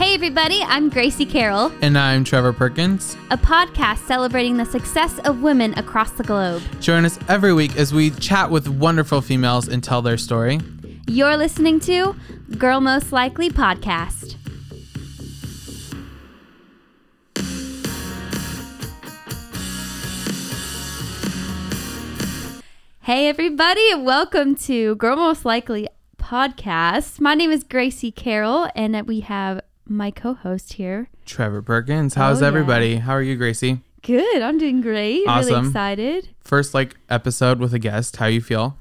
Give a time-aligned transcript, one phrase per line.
[0.00, 3.18] Hey, everybody, I'm Gracie Carroll, And I'm Trevor Perkins.
[3.30, 6.62] a podcast celebrating the success of women across the globe.
[6.80, 10.58] Join us every week as we chat with wonderful females and tell their story.
[11.06, 12.16] You're listening to
[12.56, 14.36] Girl Most Likely Podcast.
[23.02, 27.20] Hey, everybody, welcome to Girl Most Likely Podcast.
[27.20, 31.08] My name is Gracie Carroll, and we have my co host here.
[31.26, 32.14] Trevor Perkins.
[32.14, 32.48] How's Oh, yeah.
[32.48, 32.96] everybody?
[32.96, 33.80] How are you, Gracie?
[34.02, 35.26] Good, I'm doing great.
[35.26, 36.28] Really excited.
[36.40, 38.16] First like episode with a guest.
[38.16, 38.76] How you feel?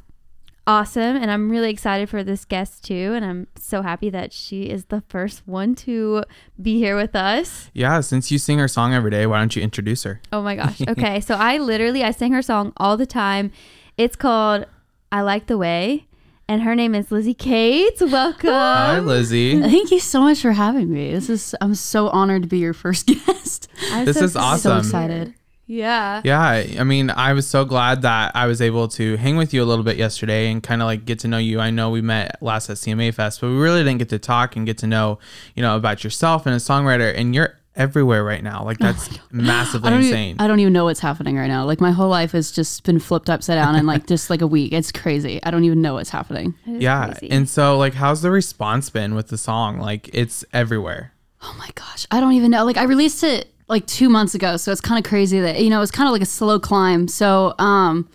[0.67, 4.63] awesome and i'm really excited for this guest too and i'm so happy that she
[4.69, 6.23] is the first one to
[6.61, 9.63] be here with us Yeah, since you sing her song every day, why don't you
[9.63, 10.21] introduce her?
[10.31, 13.51] oh my gosh okay so i literally i sing her song all the time
[13.97, 14.67] it's called
[15.11, 16.05] i like the way
[16.49, 19.61] and her name is lizzie kate welcome Hi, Lizzie.
[19.61, 21.11] Thank you so much for having me.
[21.13, 23.69] This is I'm so honored to be your first guest.
[23.91, 24.71] I'm This so is awesome.
[24.71, 25.35] So excited.
[25.67, 29.53] yeah Yeah, I mean, I was so glad that I was able to hang with
[29.53, 31.59] you a little bit yesterday and kind of like get to know you.
[31.59, 34.55] I know we met last at CMA Fest, but we really didn't get to talk
[34.55, 35.19] and get to know,
[35.55, 37.13] you know, about yourself and a songwriter.
[37.15, 38.63] And you're everywhere right now.
[38.63, 40.29] Like that's massively I don't, insane.
[40.31, 41.65] even, I don't even know what's happening right now.
[41.65, 44.47] Like my whole life has just been flipped upside down in like just like a
[44.47, 44.73] week.
[44.73, 45.41] It's crazy.
[45.41, 46.53] I don't even know what's happening.
[46.65, 47.13] Yeah.
[47.13, 47.31] crazy.
[47.31, 49.79] And so, like, how's the response been with the song?
[49.79, 51.13] Like, it's everywhere.
[51.41, 52.05] Oh my gosh.
[52.11, 52.65] I don't even know.
[52.65, 55.69] Like I released it like two months ago, so it's kind of crazy that you
[55.69, 57.07] know it's kind of like a slow climb.
[57.07, 58.09] So um,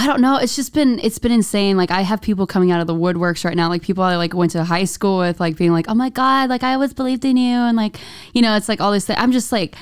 [0.00, 0.36] I don't know.
[0.36, 1.76] It's just been it's been insane.
[1.76, 3.68] Like I have people coming out of the woodworks right now.
[3.68, 6.48] Like people I like went to high school with, like being like, oh my god,
[6.48, 7.98] like I always believed in you, and like
[8.32, 9.06] you know, it's like all this.
[9.06, 9.16] Thing.
[9.18, 9.74] I'm just like,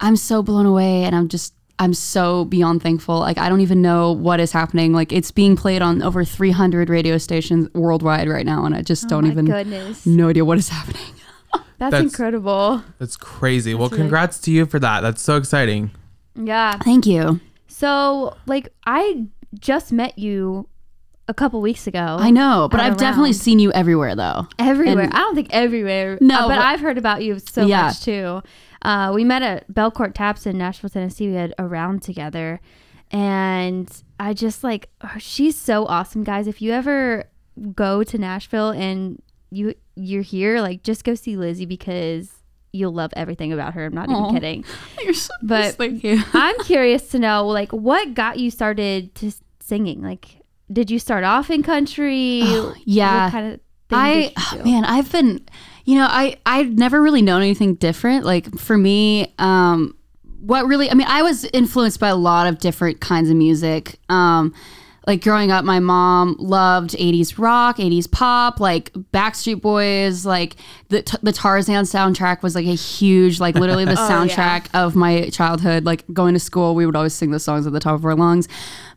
[0.00, 1.52] I'm so blown away, and I'm just.
[1.78, 3.18] I'm so beyond thankful.
[3.18, 4.94] Like I don't even know what is happening.
[4.94, 9.04] Like it's being played on over 300 radio stations worldwide right now, and I just
[9.04, 11.02] oh don't my even goodness no idea what is happening.
[11.52, 13.74] that's, That's- incredible That's crazy.
[13.74, 15.02] well, really- congrats to you for that.
[15.02, 15.90] That's so exciting.
[16.34, 17.40] yeah Thank you.
[17.68, 19.26] so like i
[19.58, 20.68] just met you
[21.28, 24.46] a couple weeks ago I know, but I've definitely seen you everywhere though.
[24.60, 25.04] Everywhere.
[25.04, 26.18] And- I don't think everywhere.
[26.20, 27.82] No, uh, but, but- I've heard about you so Yeah.
[27.86, 28.42] much too.
[28.82, 31.28] Uh, we met at Belcourt Taps in Nashville, Tennessee.
[31.28, 32.60] We had a round together,
[33.10, 33.90] and
[34.20, 36.46] I just like oh, she's so awesome, guys.
[36.46, 37.24] If you ever
[37.74, 39.20] go to Nashville and
[39.50, 42.35] you you're here, like just go see Lizzie because
[42.76, 43.86] you'll love everything about her.
[43.86, 44.12] I'm not Aw.
[44.12, 44.64] even kidding.
[45.04, 46.22] You're so But- thank you.
[46.32, 50.02] I'm curious to know, like, what got you started to singing?
[50.02, 50.42] Like,
[50.72, 52.40] did you start off in country?
[52.44, 53.24] Oh, yeah.
[53.24, 53.60] What kind of
[53.90, 54.64] I did you oh, do?
[54.64, 55.46] man, I've been
[55.84, 58.24] you know, I I've never really known anything different.
[58.24, 59.96] Like for me, um
[60.40, 63.98] what really I mean, I was influenced by a lot of different kinds of music.
[64.08, 64.54] Um
[65.06, 70.56] like growing up, my mom loved 80s rock, 80s pop, like Backstreet Boys, like
[70.88, 74.26] the, the Tarzan soundtrack was like a huge, like literally the Oh, yeah.
[74.26, 75.84] soundtrack of my childhood.
[75.84, 78.16] Like going to school, we would always sing the songs at the top of our
[78.16, 78.48] lungs.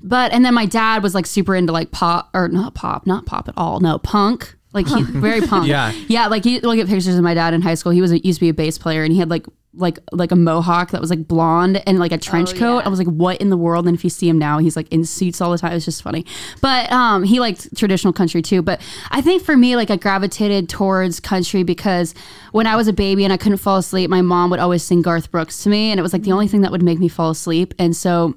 [0.01, 3.25] But, and then my dad was like super into like pop, or not pop, not
[3.25, 4.55] pop at all, no, punk.
[4.71, 5.67] Like he very punk.
[5.67, 5.91] Yeah.
[6.07, 7.91] Yeah, like you look at pictures of my dad in high school.
[7.91, 10.31] He was a, used to be a bass player, and he had like like like
[10.31, 12.77] a mohawk that was like blonde and like a trench Oh, coat.
[12.79, 12.85] yeah.
[12.85, 13.87] I was like, what in the world?
[13.87, 15.73] And if you see him now, he's like in suits all the time.
[15.73, 16.23] It's just funny.
[16.61, 18.61] But um, he liked traditional country too.
[18.61, 22.13] But I think for me, like I gravitated towards country because
[22.51, 25.01] when I was a baby and I couldn't fall asleep, my mom would always sing
[25.01, 27.07] Garth Brooks to me, and it was like the only thing that would make me
[27.07, 27.73] fall asleep.
[27.79, 28.35] And so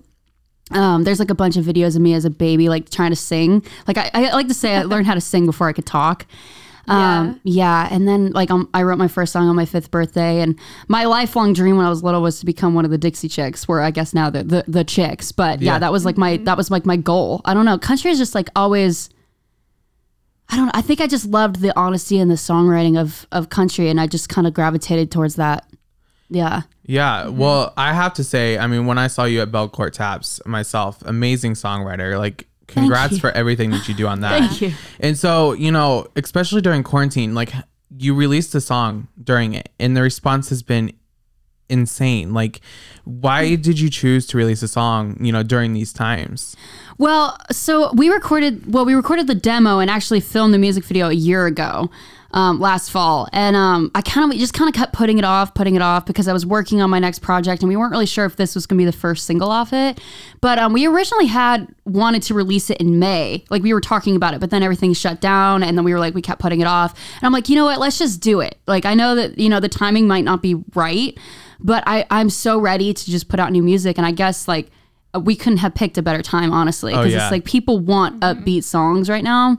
[0.74, 3.16] um, there's like a bunch of videos of me as a baby, like trying to
[3.16, 3.64] sing.
[3.86, 6.26] Like I, I like to say, I learned how to sing before I could talk.
[6.88, 7.88] Um, yeah.
[7.92, 11.04] And then like um, I wrote my first song on my fifth birthday, and my
[11.04, 13.68] lifelong dream when I was little was to become one of the Dixie Chicks.
[13.68, 15.78] Where I guess now the the, the chicks, but yeah, Yeah.
[15.78, 17.40] that was like my that was like my goal.
[17.44, 17.78] I don't know.
[17.78, 19.10] Country is just like always.
[20.48, 20.66] I don't.
[20.66, 20.72] know.
[20.74, 24.06] I think I just loved the honesty and the songwriting of of country, and I
[24.08, 25.64] just kind of gravitated towards that.
[26.32, 26.62] Yeah.
[26.84, 27.24] Yeah.
[27.24, 27.36] Mm-hmm.
[27.36, 31.02] Well, I have to say, I mean, when I saw you at Belcourt Taps myself,
[31.04, 32.18] amazing songwriter.
[32.18, 34.38] Like, congrats for everything that you do on that.
[34.38, 34.72] Thank you.
[34.98, 37.52] And so, you know, especially during quarantine, like
[37.98, 40.92] you released a song during it, and the response has been
[41.68, 42.32] insane.
[42.32, 42.60] Like,
[43.04, 43.62] why mm-hmm.
[43.62, 46.56] did you choose to release a song, you know, during these times?
[46.98, 48.72] Well, so we recorded.
[48.72, 51.90] Well, we recorded the demo and actually filmed the music video a year ago,
[52.32, 53.28] um, last fall.
[53.32, 56.06] And um, I kind of just kind of kept putting it off, putting it off
[56.06, 58.54] because I was working on my next project, and we weren't really sure if this
[58.54, 60.00] was going to be the first single off it.
[60.40, 64.16] But um, we originally had wanted to release it in May, like we were talking
[64.16, 66.60] about it, but then everything shut down, and then we were like, we kept putting
[66.60, 66.92] it off.
[67.16, 67.78] And I'm like, you know what?
[67.78, 68.58] Let's just do it.
[68.66, 71.16] Like I know that you know the timing might not be right,
[71.60, 74.70] but I I'm so ready to just put out new music, and I guess like
[75.20, 77.24] we couldn't have picked a better time, honestly, Oh, because yeah.
[77.24, 79.58] it's like people want upbeat songs right now.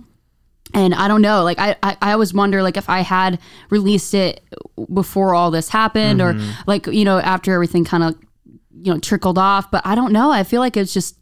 [0.73, 3.39] And I don't know, like I, I, I always wonder like if I had
[3.69, 4.43] released it
[4.91, 6.33] before all this happened or
[6.65, 8.15] like, you know, after everything kind of,
[8.81, 10.31] you know, trickled off, but I don't know.
[10.31, 11.17] I feel like it's just,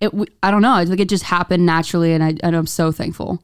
[0.00, 0.12] it,
[0.42, 0.74] i don't know.
[0.74, 3.42] I think it just happened naturally and I, and I'm so thankful.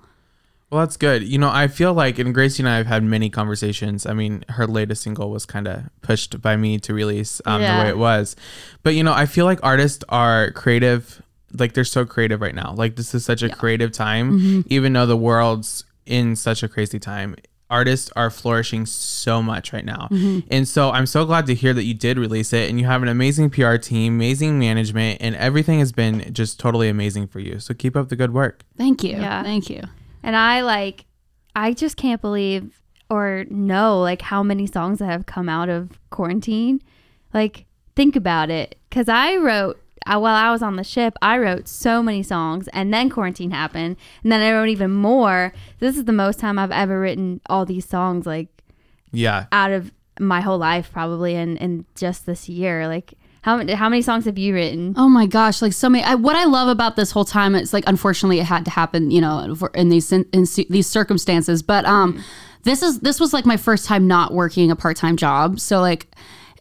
[0.71, 1.25] Well, that's good.
[1.25, 4.07] You know, I feel like, and Gracie and I have had many conversations.
[4.07, 7.67] I mean, her latest single was kind of pushed by me to release um, the
[7.67, 8.37] way it was.
[8.85, 11.23] But, you know, I feel like artists are creative.
[11.59, 12.75] Like, they're so creative right now.
[12.77, 14.61] Like, this is such a creative time, mm-hmm.
[14.67, 17.37] even though the world's in such a crazy time.
[17.71, 20.09] Artists are flourishing so much right now.
[20.11, 20.41] Mm-hmm.
[20.51, 23.01] And so I'm so glad to hear that you did release it and you have
[23.01, 27.61] an amazing PR team, amazing management, and everything has been just totally amazing for you.
[27.61, 28.65] So keep up the good work.
[28.77, 29.13] Thank you.
[29.13, 29.45] Yeah.
[29.45, 29.83] Thank you.
[30.25, 31.05] And I like,
[31.55, 35.91] I just can't believe or know like how many songs that have come out of
[36.11, 36.83] quarantine.
[37.33, 38.79] Like, think about it.
[38.91, 39.81] Cause I wrote,
[40.15, 43.51] uh, while I was on the ship, I wrote so many songs and then quarantine
[43.51, 43.97] happened.
[44.23, 45.53] And then I wrote even more.
[45.79, 48.49] This is the most time I've ever written all these songs, like
[49.13, 49.47] Yeah.
[49.53, 52.87] out of my whole life, probably, and, and just this year.
[52.89, 54.95] Like, how, many- how many songs have you written?
[54.99, 56.05] Oh my gosh, like so many.
[56.05, 59.11] I, what I love about this whole time, it's like unfortunately it had to happen,
[59.11, 61.63] you know, for, in these in, in these circumstances.
[61.63, 62.23] But um,
[62.65, 65.81] this is this was like my first time not working a part time job, so
[65.81, 66.09] like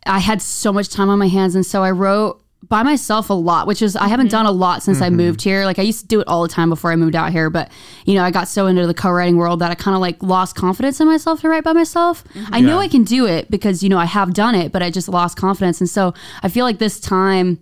[0.06, 3.34] I had so much time on my hands, and so I wrote by myself a
[3.34, 4.32] lot, which is I haven't mm-hmm.
[4.32, 5.16] done a lot since I mm-hmm.
[5.16, 5.66] moved here.
[5.66, 7.72] Like I used to do it all the time before I moved out here, but
[8.06, 10.56] you know I got so into the co-writing world that I kind of like lost
[10.56, 12.24] confidence in myself to write by myself.
[12.26, 12.54] Mm-hmm.
[12.54, 12.86] I know Yeah.
[12.86, 15.38] I can do it because you know I have done it, but I just lost
[15.38, 16.14] confidence, and so
[16.44, 17.60] I feel like this time.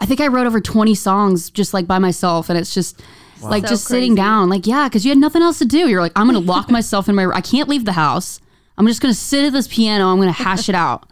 [0.00, 2.48] I think I wrote over 20 songs just like by myself.
[2.48, 3.02] And it's just
[3.42, 4.48] like So just sitting down.
[4.48, 5.88] Like, yeah, because you had nothing else to do.
[5.88, 8.40] You're like, I'm going to lock myself in my, I can't leave the house.
[8.76, 10.06] I'm just going to sit at this piano.
[10.06, 11.08] I'm going to hash it out.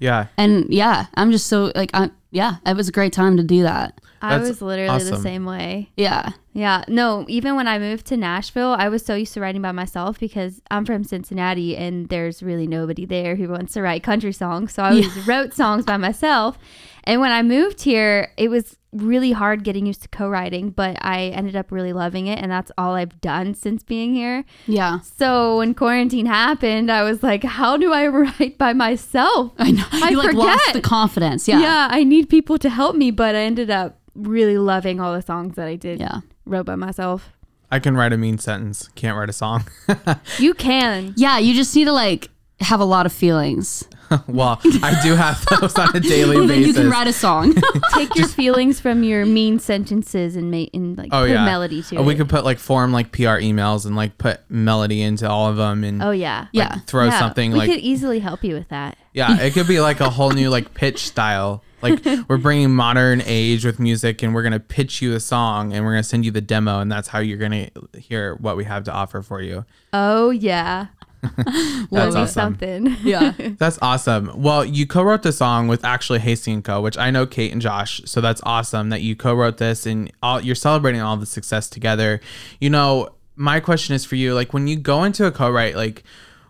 [0.00, 0.26] Yeah.
[0.36, 3.62] And yeah, I'm just so like, I, yeah, it was a great time to do
[3.62, 4.00] that.
[4.22, 5.90] I That's was literally the same way.
[5.96, 6.30] Yeah.
[6.52, 9.72] Yeah, no, even when I moved to Nashville, I was so used to writing by
[9.72, 14.32] myself because I'm from Cincinnati and there's really nobody there who wants to write country
[14.32, 14.74] songs.
[14.74, 16.58] So I always wrote songs by myself.
[17.04, 20.96] And when I moved here, it was really hard getting used to co writing, but
[21.00, 22.38] I ended up really loving it.
[22.40, 24.44] And that's all I've done since being here.
[24.66, 24.98] Yeah.
[25.00, 29.52] So when quarantine happened, I was like, how do I write by myself?
[29.58, 29.84] I know.
[29.92, 31.46] I you like lost the confidence.
[31.46, 31.60] Yeah.
[31.60, 35.22] yeah, I need people to help me, but I ended up really loving all the
[35.22, 36.20] songs that I did Yeah.
[36.44, 37.30] wrote by myself.
[37.70, 38.88] I can write a mean sentence.
[38.96, 39.64] Can't write a song.
[40.38, 41.14] You can.
[41.16, 41.38] Yeah.
[41.38, 42.29] You just need to like
[42.60, 43.84] have a lot of feelings.
[44.26, 47.54] well, I do have those on a daily And then you can write a song.
[47.94, 51.44] Take your feelings from your mean sentences and make and like oh put yeah.
[51.44, 52.04] melody to Uh, it.
[52.06, 55.56] We could put like form like PR emails and like put melody into all of
[55.56, 56.48] them and oh yeah.
[56.52, 56.80] Yeah.
[56.86, 58.98] throw Yeah, something we like could easily help you with that.
[59.14, 61.62] yeah, it could be like a whole new like pitch style.
[61.80, 65.84] Like we're bringing modern age with music and we're gonna pitch you a song and
[65.84, 68.84] we're gonna send you the demo and that's how you're gonna hear what we have
[68.84, 69.64] to offer for you.
[69.92, 70.88] Oh yeah.
[71.36, 72.26] That's Love awesome.
[72.26, 72.96] something.
[73.02, 73.32] yeah.
[73.58, 74.30] That's awesome.
[74.34, 77.60] Well, you co-wrote the song with actually Hasty and Co, which I know Kate and
[77.60, 78.00] Josh.
[78.04, 82.20] So that's awesome that you co-wrote this and all, you're celebrating all the success together.
[82.58, 86.04] You know, my question is for you: like when you go into a co-write, like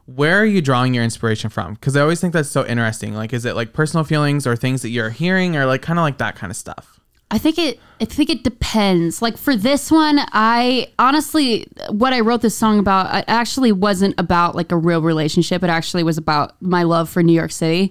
[0.07, 1.75] where are you drawing your inspiration from?
[1.75, 3.15] Because I always think that's so interesting.
[3.15, 6.03] Like, is it like personal feelings or things that you're hearing, or like kind of
[6.03, 7.00] like that kind of stuff?
[7.31, 7.79] I think it.
[8.01, 9.21] I think it depends.
[9.21, 14.19] Like for this one, I honestly, what I wrote this song about, it actually wasn't
[14.19, 15.63] about like a real relationship.
[15.63, 17.91] It actually was about my love for New York City,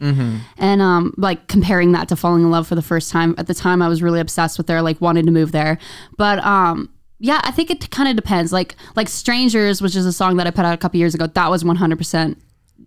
[0.57, 3.35] and um, like comparing that to falling in love for the first time.
[3.37, 5.77] At the time, I was really obsessed with there, like wanted to move there.
[6.17, 8.51] But um, yeah, I think it kind of depends.
[8.51, 11.27] Like like Strangers, which is a song that I put out a couple years ago,
[11.27, 12.41] that was one hundred percent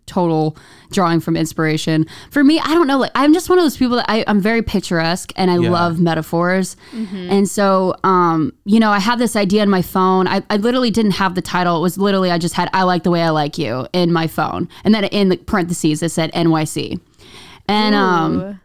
[0.06, 0.56] total
[0.90, 2.06] drawing from inspiration.
[2.30, 2.99] For me, I don't know.
[2.99, 5.70] Like I'm just one of those people that I, I'm very picturesque and I Yeah.
[5.70, 6.76] love metaphors.
[6.92, 10.26] And so, um, you know, I had this idea in my phone.
[10.28, 11.76] I, I literally didn't have the title.
[11.78, 14.26] It was literally I just had "I like the way I like you" in my
[14.26, 17.00] phone, and then in the parentheses it said NYC.
[17.68, 18.58] And um, Ooh.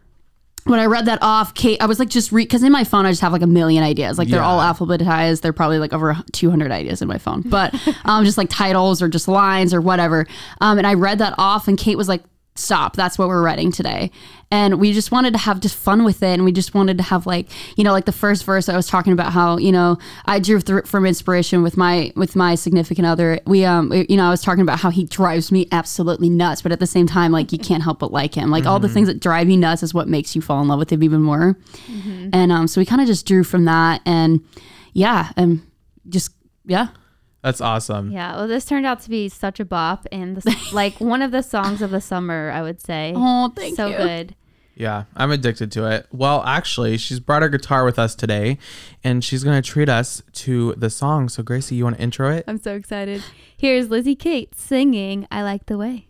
[0.68, 3.06] When I read that off, Kate, I was like, just read because in my phone
[3.06, 4.18] I just have like a million ideas.
[4.18, 5.40] Like they're all alphabetized.
[5.40, 9.08] They're probably like over 200 ideas in my phone, but um, just like titles or
[9.08, 10.26] just lines or whatever.
[10.60, 12.22] Um, and I read that off, and Kate was like,
[12.58, 12.96] "Stop!
[12.96, 14.10] That's what we're writing today."
[14.50, 17.04] And we just wanted to have just fun with it, and we just wanted to
[17.04, 19.98] have like you know like the first verse I was talking about how you know
[20.24, 23.40] I drew th- from inspiration with my with my significant other.
[23.46, 26.72] We um you know I was talking about how he drives me absolutely nuts, but
[26.72, 28.50] at the same time like you can't help but like him.
[28.50, 30.78] Like all the things that drive you nuts is what makes you fall in love
[30.78, 31.56] with him even more.
[32.32, 34.40] And um so we kind of just drew from that, and
[34.94, 35.60] yeah, and
[36.08, 36.30] just
[36.64, 36.88] yeah.
[37.42, 38.10] That's awesome.
[38.10, 41.30] Yeah, well, this turned out to be such a bop, and this, like one of
[41.30, 43.12] the songs of the summer, I would say.
[43.16, 43.96] Oh, thank so you.
[43.96, 44.34] good.
[44.74, 46.06] Yeah, I'm addicted to it.
[46.12, 48.58] Well, actually, she's brought her guitar with us today
[49.02, 51.28] and she's going to treat us to the song.
[51.28, 52.44] So, Gracie, you want to intro it?
[52.46, 53.24] I'm so excited.
[53.56, 56.06] Here's Lizzie Kate singing I Like the Way.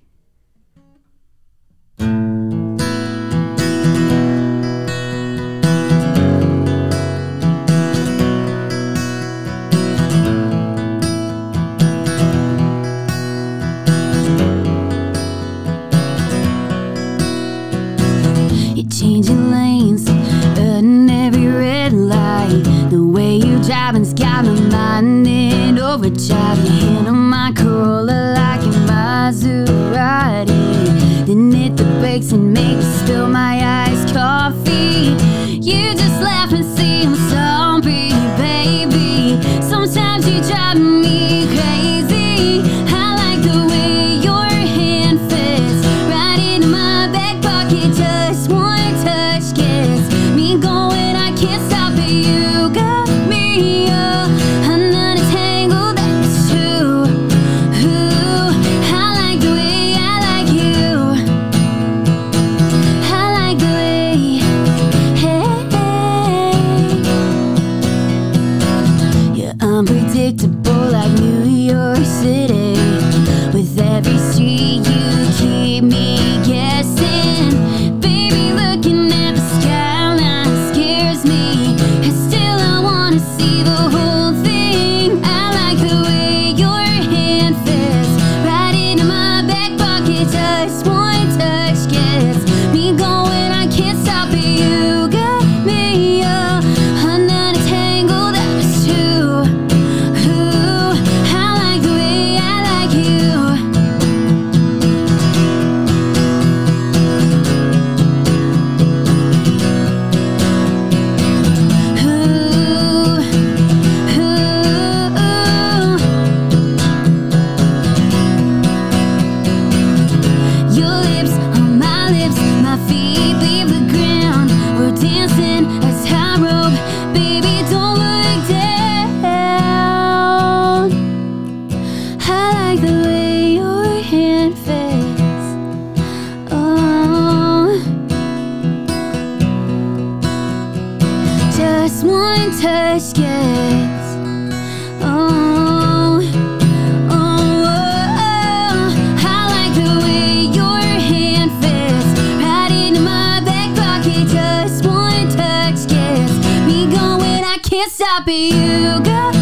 [158.26, 158.54] It.
[158.54, 159.38] You got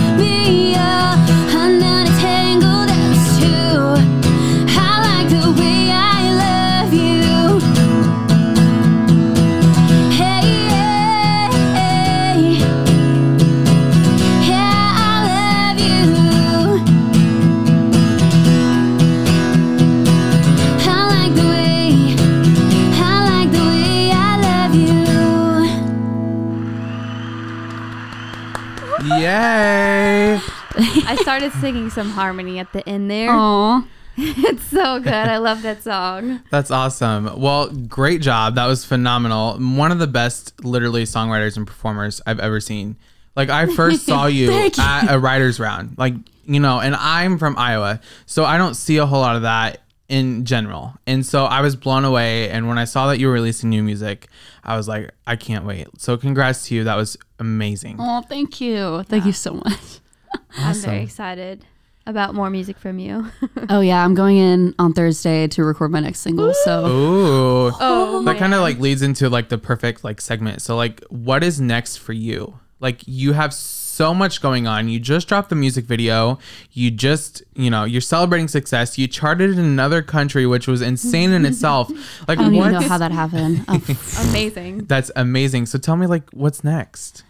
[29.05, 30.41] Yay!
[30.79, 33.31] I started singing some harmony at the end there.
[33.31, 33.87] Aw.
[34.19, 35.13] It's so good.
[35.13, 36.41] I love that song.
[36.51, 37.39] That's awesome.
[37.39, 38.55] Well, great job.
[38.55, 39.59] That was phenomenal.
[39.59, 42.97] One of the best, literally, songwriters and performers I've ever seen.
[43.35, 44.51] Like, I first saw you.
[44.51, 45.99] at a writer's round.
[45.99, 46.15] Like,
[46.47, 48.01] you know, and I'm from Iowa.
[48.25, 50.95] So I don't see a whole lot of that in general.
[51.07, 52.49] And so I was blown away.
[52.51, 54.29] And when I saw that you were releasing new music,
[54.65, 55.89] I was like, I can't wait.
[55.99, 56.85] So congrats to you.
[56.85, 57.97] That was amazing.
[57.99, 59.03] Oh, thank you.
[59.05, 60.01] Thank you so much.
[60.59, 61.65] I'm very excited
[62.07, 63.27] about more music from you.
[63.69, 66.55] Oh yeah, I'm going in on Thursday to record my next single.
[66.55, 67.67] So Ooh.
[67.69, 70.63] oh, oh that kind of like leads into like the perfect like segment.
[70.63, 72.61] So like what is next for you?
[72.79, 74.89] Like you have so much going on.
[74.89, 76.39] You just dropped the music video.
[76.73, 78.99] You just, you know, you're celebrating success.
[78.99, 81.91] You charted in another country which was insane in itself.
[82.29, 83.65] Like I don't what even know how that happened.
[83.69, 84.87] Oh, amazing.
[84.87, 85.67] That's amazing.
[85.67, 87.25] So tell me like what's next?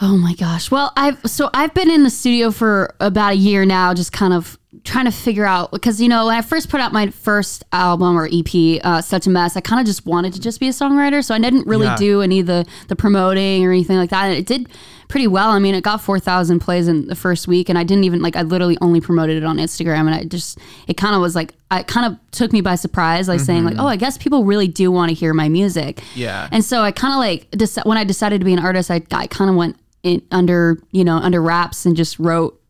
[0.00, 0.70] Oh my gosh.
[0.70, 4.32] Well, I've so I've been in the studio for about a year now, just kind
[4.34, 7.64] of trying to figure out because you know when I first put out my first
[7.72, 9.56] album or EP, uh, such a mess.
[9.56, 11.96] I kind of just wanted to just be a songwriter, so I didn't really Yeah.
[11.96, 14.24] do any of the the promoting or anything like that.
[14.26, 14.68] And it did
[15.08, 15.50] pretty well.
[15.50, 18.20] I mean, it got four thousand plays in the first week, and I didn't even
[18.22, 21.34] like I literally only promoted it on Instagram, and I just it kind of was
[21.34, 24.44] like I kind of took me by surprise, like saying like, oh, I guess people
[24.44, 26.02] really do want to hear my music.
[26.14, 26.48] Yeah.
[26.52, 29.02] And so I kind of like deci- when I decided to be an artist, I,
[29.12, 32.60] I kind of went in under you know under wraps and just wrote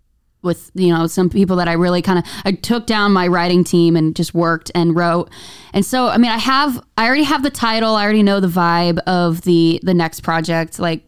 [0.46, 3.64] with you know some people that I really kind of I took down my writing
[3.64, 5.28] team and just worked and wrote.
[5.74, 8.48] And so I mean I have I already have the title, I already know the
[8.48, 11.02] vibe of the the next project, like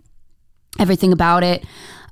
[0.79, 1.65] everything about it.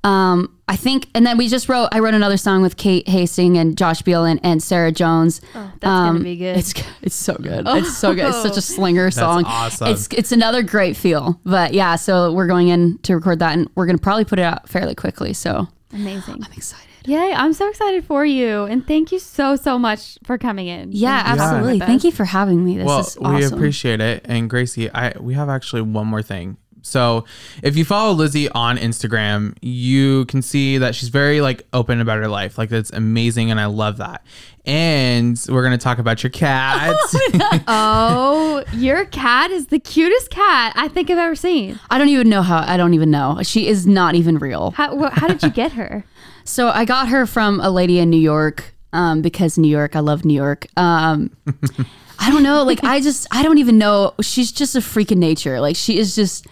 [0.04, 1.88] Um, I think, and then we just wrote.
[1.90, 5.40] I wrote another song with Kate Hasting and Josh Beal and, and Sarah Jones.
[5.54, 6.56] Oh, that's gonna Um, be good.
[6.56, 7.64] It's it's so good.
[7.66, 8.26] It's so good.
[8.28, 9.44] It's such a slinger song.
[9.46, 9.88] awesome.
[9.88, 11.40] It's it's another great feel.
[11.44, 14.42] But yeah, so we're going in to record that, and we're gonna probably put it
[14.42, 15.32] out fairly quickly.
[15.32, 16.34] So Amazing.
[16.44, 16.86] I'm excited.
[17.06, 18.64] Yay, I'm so excited for you.
[18.64, 20.90] And thank you so, so much for coming in.
[20.92, 21.78] Yeah, and talking absolutely.
[21.78, 22.76] with Thank you for having me.
[22.76, 23.34] This well, is awesome.
[23.34, 24.22] we appreciate it.
[24.24, 26.56] And Gracie, I we have actually one more thing.
[26.82, 27.24] So
[27.64, 32.18] if you follow Lizzie on Instagram, you can see that she's very like open about
[32.18, 32.58] her life.
[32.58, 34.24] Like that's amazing, and I love that.
[34.64, 36.94] And we're gonna talk about your cat.
[37.38, 41.78] Oh, oh, your cat is the cutest cat I think I've ever seen.
[41.90, 42.58] I don't even know how.
[42.58, 43.40] I don't even know.
[43.42, 44.70] She is not even real.
[44.72, 46.04] How, wh- how did you get her?
[46.46, 49.94] So I got her from a lady in New York um, because New York.
[49.96, 50.66] I love New York.
[50.76, 51.30] Um,
[52.18, 52.62] I don't know.
[52.62, 54.14] Like I just I don't even know.
[54.22, 55.60] She's just a freak of nature.
[55.60, 56.46] Like she is just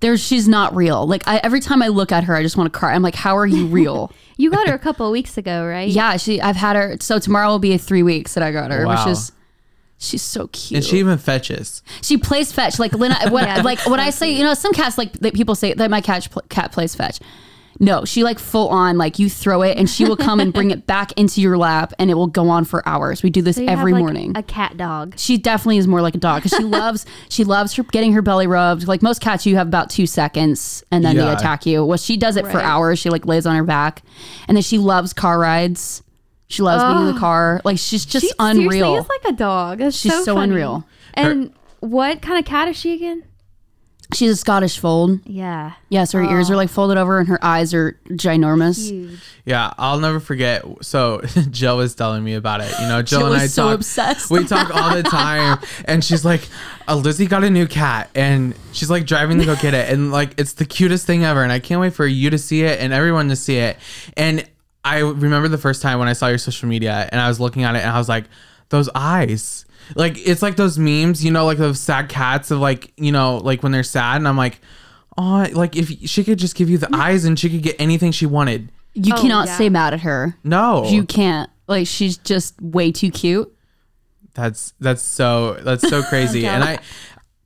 [0.00, 0.16] there.
[0.16, 1.06] She's not real.
[1.06, 2.94] Like I, every time I look at her, I just want to cry.
[2.94, 4.12] I'm like, how are you real?
[4.38, 5.88] You got her a couple of weeks ago, right?
[5.88, 6.16] yeah.
[6.16, 6.40] She.
[6.40, 6.96] I've had her.
[7.00, 9.04] So tomorrow will be three weeks that I got her, Wow.
[9.04, 9.30] which is.
[9.98, 10.78] She's so cute.
[10.78, 11.82] and she even fetches.
[12.00, 12.80] She plays fetch.
[12.80, 15.54] Like when I, Yeah, like when I say, you know, some cats like that people
[15.54, 17.20] say that my cat cat plays fetch.
[17.80, 20.70] No, she like full on like you throw it and she will come and bring
[20.70, 23.22] it back into your lap and it will go on for hours.
[23.22, 24.32] We do this So you every have, like, morning.
[24.36, 25.14] A cat dog.
[25.16, 28.22] she definitely is more like a dog because she loves she loves her getting her
[28.22, 28.86] belly rubbed.
[28.86, 31.84] Like most cats, you have about two seconds and then they attack you.
[31.84, 32.98] Well, she does it for hours.
[32.98, 34.02] She like lays on her back,
[34.48, 36.02] and then she loves car rides.
[36.48, 37.60] She loves being in the car.
[37.64, 38.70] Like she's just unreal.
[38.70, 38.96] she unreal.
[38.98, 39.78] is like a dog.
[39.78, 40.52] That's She's so funny.
[40.52, 40.84] unreal.
[41.14, 43.24] And what kind of cat is she again?
[44.12, 45.20] She's a Scottish fold.
[45.24, 45.72] Yeah.
[45.88, 48.90] Yes, her ears are like folded over and her eyes are ginormous.
[48.90, 49.18] Huge.
[49.46, 50.64] Yeah, I'll never forget.
[50.82, 52.72] So Jill was telling me about it.
[52.80, 53.74] You know, Jill, Jill and I so talk.
[53.76, 54.30] obsessed.
[54.30, 56.46] We talk all the time, and she's like,
[56.86, 60.12] uh, "Lizzie got a new cat," and she's like driving to go get it, and
[60.12, 62.80] like it's the cutest thing ever, and I can't wait for you to see it
[62.80, 63.78] and everyone to see it.
[64.16, 64.46] And
[64.84, 67.64] I remember the first time when I saw your social media, and I was looking
[67.64, 68.24] at it, and I was like,
[68.68, 72.92] "Those eyes." Like it's like those memes, you know, like those sad cats of like,
[72.96, 74.60] you know, like when they're sad, and I'm like,
[75.18, 77.00] oh, like if she could just give you the mm-hmm.
[77.00, 78.70] eyes and she could get anything she wanted.
[78.94, 79.54] You Oh, cannot yeah.
[79.54, 80.36] stay mad at her.
[80.44, 81.48] No, You can't.
[81.66, 83.50] Like she's just way too cute.
[84.34, 86.78] That's that's so that's so crazy, and I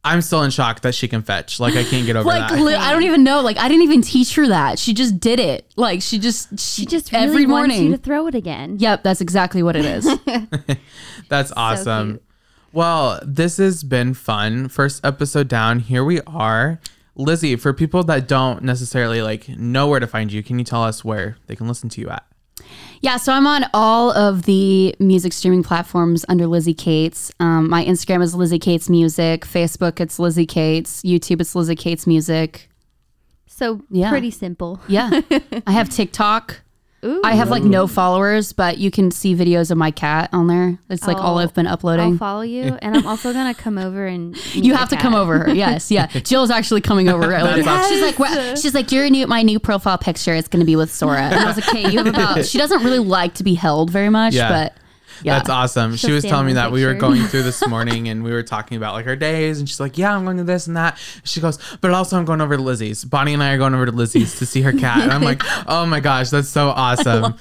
[0.05, 1.59] I'm still in shock that she can fetch.
[1.59, 2.61] Like I can't get over Like that.
[2.61, 3.41] li- I don't even know.
[3.41, 4.79] Like I didn't even teach her that.
[4.79, 5.69] She just did it.
[5.77, 7.87] Like she just she, She just really every wants morning.
[7.91, 8.77] you to throw it again.
[8.79, 10.09] Yep, that's exactly what it is.
[11.29, 12.13] That's awesome.
[12.13, 12.23] cute.
[12.73, 14.69] Well, this has been fun.
[14.69, 15.81] First episode down.
[15.81, 16.81] Here we are.
[17.15, 20.83] Lizzie, for people that don't necessarily like know where to find you, can you tell
[20.83, 22.25] us where they can listen to you at?
[23.03, 27.31] yeah, so I'm on all of the music streaming platforms under Lizzie Cates.
[27.39, 29.43] Um, my Instagram is Lizzie Cates Music.
[29.43, 31.03] Facebook, it's Lizzie Cates.
[31.03, 32.69] YouTube, it's Lizzie Cates Music.
[33.47, 34.11] So Yeah.
[34.11, 34.81] pretty simple.
[34.89, 35.21] Yeah,
[35.67, 36.61] I have TikTok.
[37.07, 37.21] Ooh.
[37.25, 40.79] I have like no followers, but you can see videos of my cat on there.
[40.91, 42.13] It's like all Oh, I've been uploading.
[42.13, 45.03] I'll follow you, and I'm also gonna come over and meet You have to cat.
[45.03, 45.55] come over her.
[45.55, 46.07] Yes, yeah.
[46.25, 47.63] Jill's actually coming over right later.
[47.63, 50.67] That's She's like, "What?" she's like, your new my new profile picture is going to
[50.67, 51.21] be with Sora.
[51.23, 52.45] And I was like, okay, you have about.
[52.47, 54.49] She doesn't really like to be held very much, Yeah.
[54.49, 54.77] but
[55.23, 55.93] yeah, That's awesome.
[55.93, 58.23] she She'll was telling me in the that we were going through this morning and
[58.23, 60.67] we were talking about like our days and she's like, Yeah, I'm going to this
[60.67, 60.99] and that.
[61.25, 63.05] She goes, But also I'm going over to Lizzie's.
[63.05, 65.03] Bonnie and I are going over to Lizzie's to see her cat.
[65.03, 67.35] And I'm like, Oh my gosh, that's so awesome.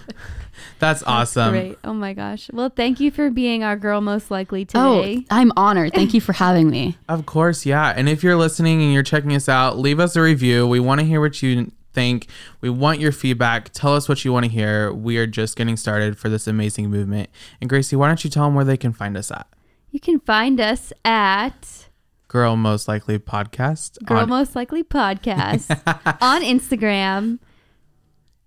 [0.79, 1.51] That's awesome.
[1.51, 1.77] Great.
[1.83, 2.49] Oh my gosh.
[2.51, 5.19] Well, thank you for being our girl most likely oh, today.
[5.19, 5.35] Oh.
[5.35, 5.93] I'm honored.
[5.93, 6.97] Thank you for having me.
[7.07, 7.93] Of course, yeah.
[7.95, 10.67] And if you're listening and you're checking us out, leave us a review.
[10.67, 12.27] We want to hear what you think.
[12.62, 13.69] We want your feedback.
[13.69, 14.93] Tell us what you want to hear.
[14.93, 17.29] We are just getting started for this amazing movement.
[17.60, 19.47] And Gracie, why don't you tell them where they can find us at?
[19.89, 21.88] You can find us at
[22.27, 25.69] Girl Most Likely Podcast Girl on Most Likely Podcast
[26.21, 27.39] on Instagram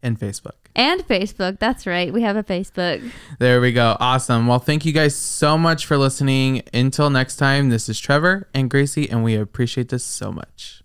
[0.02, 0.52] and Facebook.
[0.76, 1.58] and Facebook.
[1.58, 2.12] That's right.
[2.12, 3.10] We have a Facebook.
[3.38, 3.96] There we go.
[3.98, 4.46] Awesome.
[4.46, 6.62] Well, thank you guys so much for listening.
[6.74, 10.82] Until next time, this is Trevor and Gracie, and we appreciate this so much.